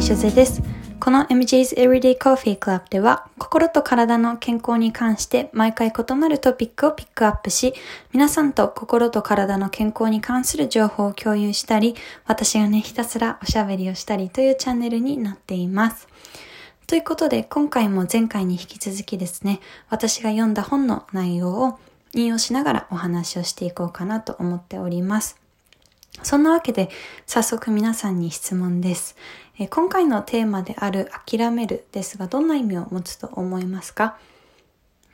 [0.00, 0.62] りしゅぜです。
[0.98, 7.74] この MJ's Everyday Coffee Club では、心と体の健康に関して毎回異なるトピックをピックアップし、
[8.10, 16.08] 皆さんと心と体の健康に関する情報を共有したり、私がね、ひたすらおしゃべりをしたりというチャンネルになっています。
[16.86, 21.78] ということで、今回も前回に引き続きですね、私が読んだ本の内容を
[22.14, 25.36] 引用しながらお話をしていこうかなと思っております。
[26.22, 26.90] そんなわけで、
[27.26, 29.16] 早速皆さんに質問です。
[29.58, 34.18] え今回のテーマである諦めるですが、どんな意味を持つと思いますか？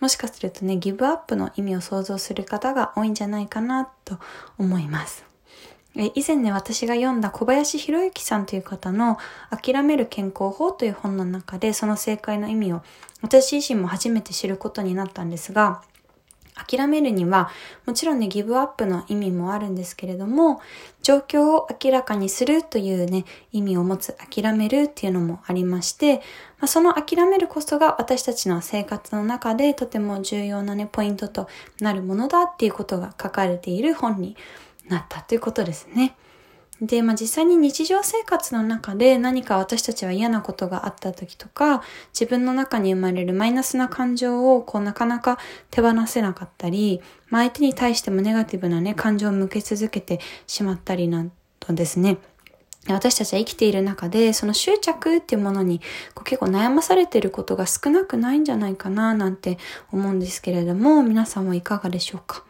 [0.00, 4.18] もしかするとね、ギブアップの意味を想像する方が多いんじゃないかなと
[4.58, 5.24] 思います。
[5.96, 9.16] え以前ね、私が読んだ小林博之さんという方の
[9.50, 12.82] 諦める健康法という本の中でその正解の意味を
[13.22, 15.82] 私自身も初めて知ることになったんですが、
[16.56, 17.50] 諦めるには、
[17.84, 20.60] もちろんね、ギブアップの意味もあるんですけれども、
[21.02, 26.16] 状況を明らかにするというね、意味を持つ諦めるっていうのもありまして、
[26.58, 31.46] まあ、その諦めるこそが私たちの生活の中でとても重要なね、ポイントと
[31.80, 34.36] なるものだっていうことが書かれている本に
[34.88, 36.16] なったということですね。
[36.82, 41.82] で、まあ、実際に日常生活の中で何か私たちは嫌なことがあった時とか、
[42.12, 45.38] 自分の中に生まれるマイナスな感情をこうなかなか
[45.70, 51.32] 手放せなかったり、まあ、相手に対してもネガティブなね、感情を向け続けてしまったりなん
[51.70, 52.18] ですね、
[52.88, 55.80] 私たちは生きている中で、その執着っていうものに
[56.14, 59.58] こう結構悩まされていることが少なくないんじゃないかななんて
[59.90, 62.44] 思うんですけれども、皆さんはいかがでしょうか？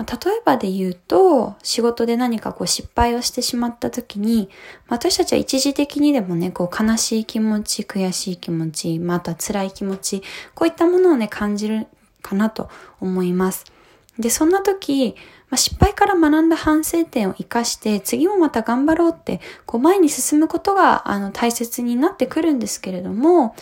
[0.00, 4.48] まあ、例えばで言うと、仕事で何かこう失敗をしてしまった時に、
[4.88, 10.22] 私たちは一時的にでもね、こう悲しい気持ち、悔しい気持ち、また辛い気持ち、
[10.54, 11.86] こういったものをね、感じる
[12.22, 13.66] かなと思います。
[14.18, 15.16] で、そんな時、
[15.50, 23.54] まあ、失敗から学んだ反省点を活かして、次もまた頑張ろうって、こう前に進むことが、あの、大切になってくるんですけれども、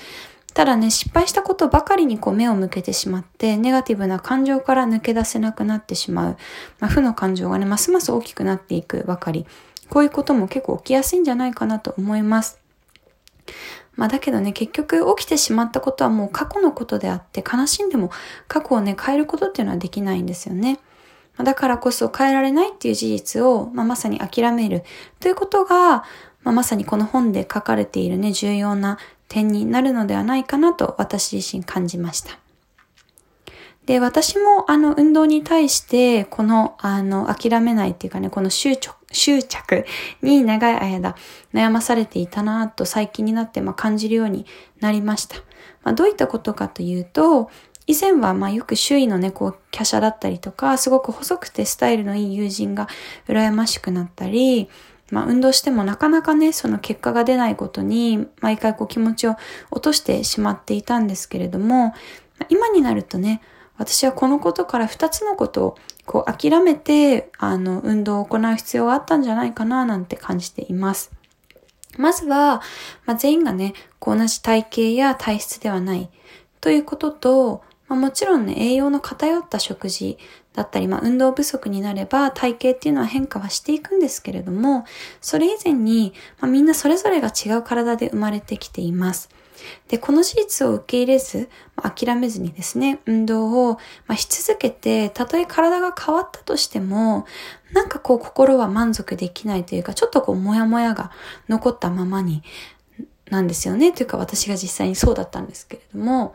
[0.59, 6.37] ただね、失敗したことばかりにこう目を向けてしまって、ネガティブな感情から抜け出せなくなってしまう。
[6.81, 9.47] まあ、負の感情がね、ますます大きくなっていくばかり。
[9.89, 12.59] こういうことも結構起きやすいんじゃないかなと思います。
[13.95, 18.11] まあだけどね、結局起きてしまったことはもう過去のことであって、悲しんでも
[18.49, 20.81] 過去をね、変えることっていうのはできないんですよね。
[21.37, 24.83] まだからこそ変えられないっていう事実を、まあ、まさに諦める
[25.21, 26.03] ということが、
[26.43, 32.39] まあ、まさにこの本で書かれているね、重要な点になるのではないかなと私自身感じました。
[33.87, 39.87] で、私もあの運動に対してこのあの諦めないっていうかね、この執着執着
[40.21, 41.17] に長い間
[41.55, 44.45] 悩まされていたなと最近になってま感じるように
[44.81, 45.37] なりました。
[45.83, 47.51] まあ、どういったことかというと、
[47.87, 52.87] 以前はまあよく周囲のね、こう、華奢だったりとか、すごく細くてスタイルのいい友人が
[53.27, 54.69] 羨ましくなったり、
[55.11, 59.37] まあ運動してもなかなかね、その結果が出ないことに、毎回こう気持ちを
[59.71, 61.95] 落としてしまっていたんですけれども、
[62.49, 63.41] 今になるとね、
[63.77, 71.13] 私はこのことから二つのことをこう諦めて、あの、運動を行う必要があったんじゃないかななんて感じています。
[71.97, 72.61] まずは、
[73.07, 76.11] まあ、全員がね、こう同じ体型や体質ではない
[76.61, 80.19] ということと、まあ、もちろんね、栄養の偏った食事
[80.55, 84.85] だったり、まあ、運動不足になれば体型っていうのは変化はしていくんですけれども、
[85.21, 89.31] それ以前に、まあ、みんなそれぞれが違う体で生まれてきています。
[89.89, 93.79] で、この事実を受け入れず、諦めずにですね、運動を、
[94.17, 97.27] し続けて、たとえ体が変わったとしても、
[97.73, 101.11] なんかこう心は満足できないというか、ちょっとこうモヤモヤが
[101.49, 102.43] 残ったままに、
[103.31, 103.93] なんですよね。
[103.93, 106.35] というか私が実際にそうだったんですけれども、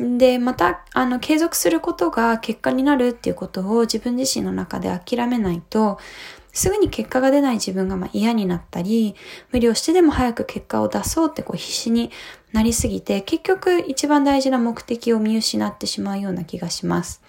[0.00, 5.98] で、また、あの、継続することが結果になるっていうことを自分自身の中で諦めないと、
[6.52, 9.14] すぐに結果が出ない自分がま嫌になったり、
[9.52, 12.10] 無理をしてでも早く結果を出そうってこう必死に
[12.52, 17.22] なりすぎて、結局一番大事な目的を見失ってしまうような気がします。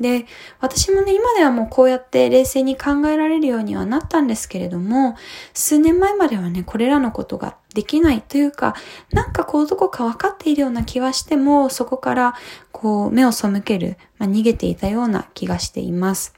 [0.00, 0.26] で、
[0.60, 5.16] 私もね、今ではもうこうやって冷静に考えられるようにはなったんですけれども、
[5.52, 8.74] 数年前まではね、これらのことができないというか、
[9.12, 12.34] なんかこうどこか分かっているような気はしても、そこから
[12.72, 16.34] こう目を背ける、まあ、逃げていたような気がしています。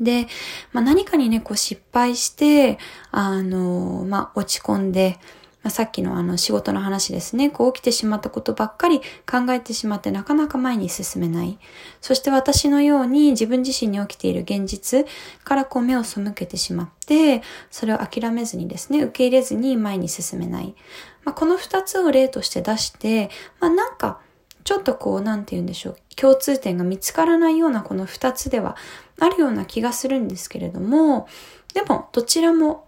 [0.00, 0.26] で、
[0.72, 2.78] まあ、何かにね、こう失敗して、
[3.12, 5.18] あの、まあ、落ち込んで、
[5.66, 7.50] ま、さっきのあの仕事の話ですね。
[7.50, 11.58] こう起きてしまったことばっかり考えてしまってなかなか前に進めない。
[12.00, 15.04] そして私のように自分自身に起きている現実
[15.42, 17.42] からこう目を背けてしまって、
[17.72, 20.76] それを諦めずにですね、受け入れずに前に進めない。
[21.24, 23.28] まあ、この二つを例として出して、
[23.58, 24.20] まあ、なんか
[24.62, 25.96] ちょっとこう、なんて言うんでしょう。
[26.14, 28.76] 共通点が見つからないようなこの二つでは
[29.18, 31.26] あるような気がするんですけれども、
[31.74, 32.85] でもどちらも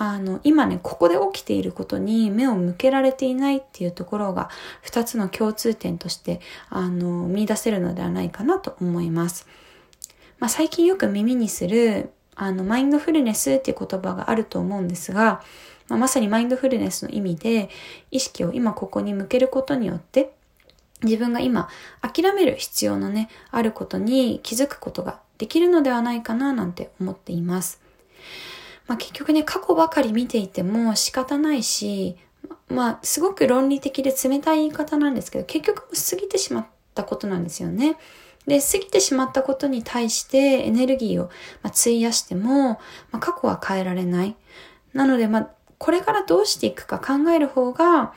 [0.00, 4.48] あの、今ね、ここで起きていることに目を向けられていないっていうところが、
[4.80, 6.40] 二つの共通点として、
[6.70, 9.48] あの、見出せるのではないかなと思います。
[10.38, 15.42] まあ、最近よく耳にする、あの、マインドフルネスっていう言葉があると思うんですが、
[15.88, 17.68] まあ、まさにマインドフルネスの意味で、
[18.12, 20.32] 意識を今ここに向けることによって、
[21.02, 21.68] 自分が今
[22.02, 27.80] 諦める必要のね、あることに気づくことができるのではないかななんて思っています。
[28.88, 32.16] まあ、結局ね、過去ばかり見ていても仕方ないし、
[32.68, 37.96] まあ、すごく論理的で冷たい言い方なんですけど、結局過ぎてしまったことなんですよね。
[38.46, 41.30] で、過ぎてしまったことに対してエネルギーを
[41.62, 42.78] 費やしても、ま
[43.12, 44.36] あ、過去は変えられない。
[44.94, 48.14] なので、まあ、これからどうしていくか考える方が、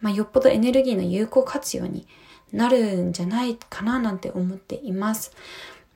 [0.00, 2.06] まあ、よっぽどエネルギーの有効活用に
[2.52, 5.32] なるんじゃないかななんて思っています。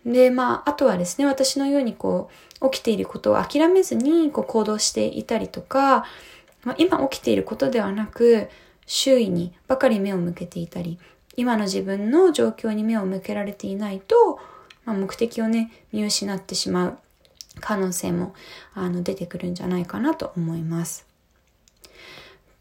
[0.04, 2.30] で、まあ、あとはですね、私のようにこ
[2.60, 6.04] う、起きていることを諦めずにこう行動していたりとか、
[6.64, 8.48] まあ、今起きていることではなく、
[8.86, 10.98] 周囲にばかり目を向けていたり、
[11.36, 14.38] 今の自分の状況に目を向けられていないと、
[14.84, 16.98] まあ、目的をね、見失ってしまう
[17.60, 18.34] 可能性も
[18.74, 21.09] あの出てくるんじゃないかなと思います。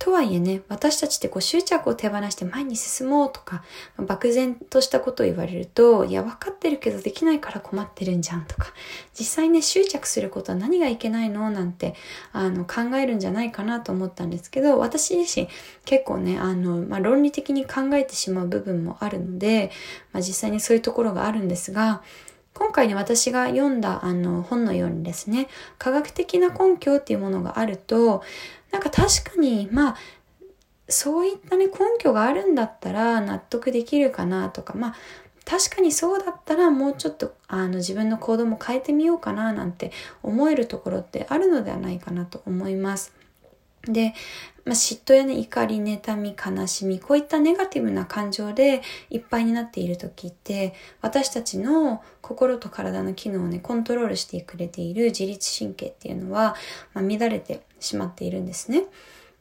[0.10, 3.64] とはいえね、私たちってこう執着を手放して前に進もうとか、
[3.96, 8.74] 漠然としたことを言われると、いや、分かってるけどできないから困ってるんじゃんとか、
[9.14, 11.52] 実際ね、執着することは何がいけないの？
[11.52, 11.94] なんて、
[12.32, 15.48] あの、考えるんじゃないかなと思ったんですけど、私自身
[15.86, 19.70] 結構ね、あの、まあ、論理的に考えてしまう部分もあるので、
[20.12, 22.02] まあ、実際にそういうところがあるんですが、
[22.56, 25.48] 今回ね、私が読んだあの本のようにですね、
[25.78, 28.24] 科学的な根拠っていうものがあると、
[28.72, 29.96] なんか確かに、まあ、
[30.88, 34.96] そういったね、根拠があるんだったら納得できるかなとか、まあ、
[35.46, 43.14] 確かにそうだったらもうちょっとあの自分の行動も変えてみようかななんて思えるところってあるのではないかなと思います。
[43.84, 44.14] で、
[44.66, 56.56] まあ、嫉妬やね、怒り、妬み、悲しみ、こういったネガティブな感情でいっぱいになっている時って、私たちの心と体の機能をね、コントロールしてくれている自律神経っていうのは、
[56.94, 58.86] まあ、乱れてしまっているんですね。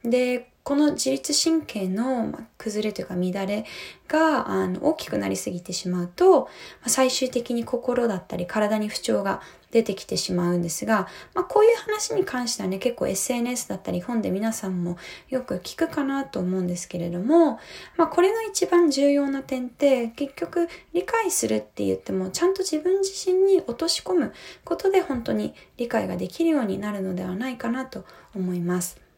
[0.03, 3.65] で、この自律神経の崩れというか乱れ
[4.07, 6.47] があの大きくなりすぎてしまうと、
[6.85, 14.99] 最終的に心だったり体に不調が出てきてしまうんですが、まあ、こういう話に関してはね、結構 SNS だったり本で皆さんも
[15.29, 17.59] よく聞くかなと思うんですけれども、
[17.97, 24.33] まあ、これが一番重要な点って、結局理解するって言っても、ちゃんと自分自身に落とし込む
[24.63, 28.05] ことで本当に理解ができるようになるのではないかなと
[28.35, 29.08] 思います。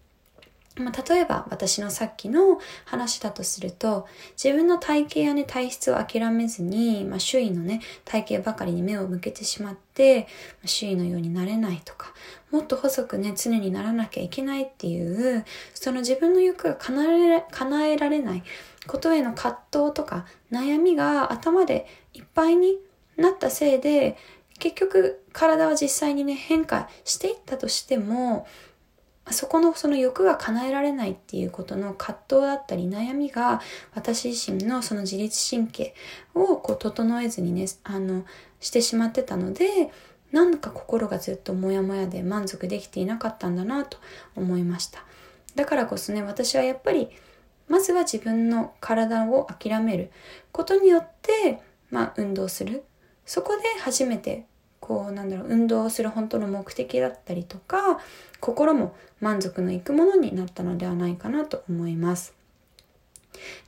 [0.78, 4.08] まあ、例えば私のさっきの話だとすると
[4.42, 10.28] 自分の体型やね体質を諦めずに、まあ、周囲のね体型ばかりに目を向けてしまって、
[10.64, 12.14] 周囲のようになれないとか
[12.52, 18.44] もっと細くね常にならなきゃいけないっていうその自分の欲が叶え叶えられない
[18.88, 22.78] ことへの葛藤とか悩みが頭でいっぱいに
[23.18, 24.18] なったせいで
[24.60, 28.48] 結局体は実際にね変化していったとしても
[29.32, 33.62] そこのその欲が叶えられないっていうことの葛藤だったり悩みが
[33.94, 35.94] 私自身のその自律神経
[36.34, 38.26] をこう整えずにね、あの、
[38.60, 39.92] してしまってたので、
[40.32, 43.98] なんか心がずっとモヤモヤで満足できていなかったんだなと
[44.36, 45.04] 思いました。
[45.56, 47.10] だからこそね、私はやっぱり、
[47.68, 50.12] まずは自分の体を諦める
[50.52, 52.84] ことによって、まあ運動する。
[53.26, 54.46] そこで初めて
[54.82, 58.00] こうなんだろう運動をする本当の目的だったりとか
[58.42, 62.34] 心も満足のいくものになったのではないかなと思います。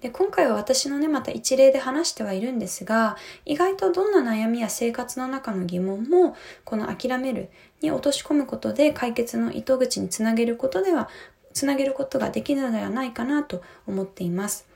[0.01, 3.15] で今回は私のねまた一例で話してはいるんですが
[3.45, 7.49] 意外とどんな悩みや生活の中の疑問もこの諦める
[7.81, 11.09] に落とし込むことで解決の糸口につなげることでは
[11.53, 14.67] つなげることができるのではないかなと思っています。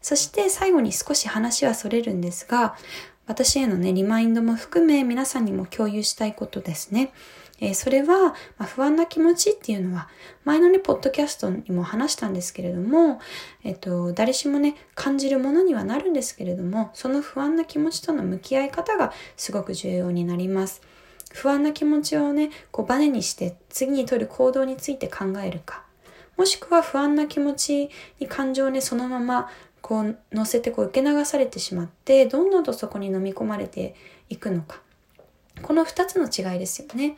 [0.00, 2.76] そして最後に少し話はそれるんですが、
[3.28, 7.12] 私へのね、リマインドも含め皆さんにも共有したいことですね。
[7.60, 10.08] えー、それは、まあ、不安な気持ちっていうのは、
[10.44, 13.20] 前のね、ポッドキャストにも話したんですけれども、
[13.64, 20.80] えっ、と、誰しもね、感じるものにはなるんですけれども、その不安な気持ちとの向き合い方がすごく重要になります。
[21.30, 25.84] 不安な気持ちをね、こうバネにして次に取る行動について考えるか、
[26.38, 29.50] もしくは不安な気持ちに感情をね、そのまま
[29.82, 33.94] こう乗せてこう受け流されてしまってどんどんとそこに飲み込まれて
[34.28, 34.80] いくのか。
[35.62, 37.16] この2つの違いですよね。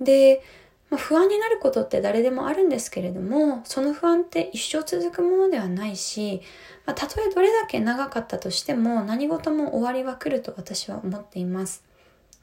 [0.00, 0.42] で、
[0.90, 6.40] まあ、不安になることって誰でもあるんですけれどもその不安って一生続くものではないし、
[6.86, 11.87] まあ、たとえどれだけ長かったとしても何事も終わりは来ると私は思っています。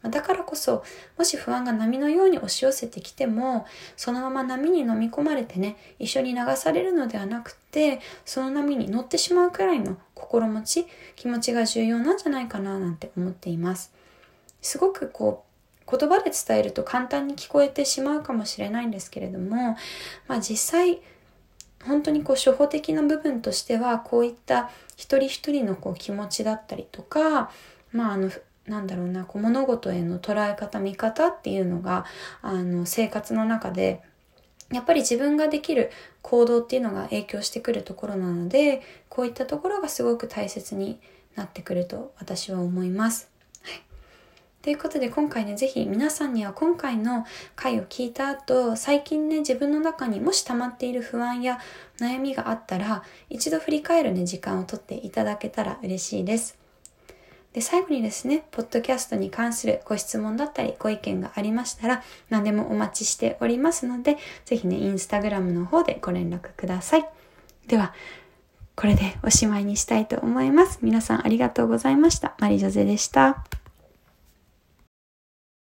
[0.04, 0.84] だからこそ、
[1.18, 13.94] もし不安が波のように押し寄せてきても、そのまま波に飲み込まれてね、一緒に流されるのではなくて、その波に乗ってしまうくらいの心持ち、気持ちが重要なんじゃないかななんて思っています。
[14.62, 19.78] すごくこう、言葉で伝えると簡単に聞こえてしまうかもしれないんですけれども、
[20.28, 21.02] まあ実際、
[21.86, 27.52] 本当にこう初歩的な部分としては、こういった一人一人のこう気持ちだったりとか、
[27.92, 28.32] まああの、
[28.68, 32.06] なんだろうな、こう物事への捉え方、見方っていうのが、
[32.42, 34.02] あの、生活の中で、
[34.72, 35.92] やっぱり自分ができる
[36.24, 41.00] 行動っていうのが影響してくるところなので、こういったところがすごく大切に
[41.36, 43.30] なってくると私は思います。
[43.62, 43.84] はい。
[44.64, 51.60] ということで今回ね、ぜひ皆さんには今回の回を聞いた後、最近ね、自分の中にもし溜まっている不安や
[52.00, 56.65] 悩みがあったら、一度振り返るね、時間をとっていただけたら嬉しいです。
[57.56, 67.06] で、最後にですね、ポッドキャストに関するご質問だったりご意見がありましたら、何でもお待ちしておりますので、ぜひね、インスタグラムの方でご連絡ください。
[67.68, 67.94] では、
[68.76, 70.80] これでおしまいにしたいと思います。
[70.82, 72.36] 皆さんありがとうございました。
[72.40, 73.46] マリジョゼでした。